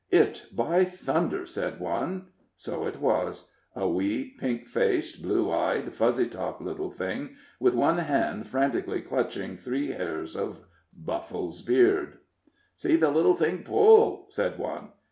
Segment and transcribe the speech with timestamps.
[0.09, 2.29] "It, by thunder," said one.
[2.55, 7.99] So it was; a wee, pink faced, blue eyed, fuzzy topped little thing, with one
[7.99, 10.61] hand frantically clutching three hairs of
[10.99, 12.17] Buflle's beard.
[12.73, 14.87] "See the little thing pull," said one.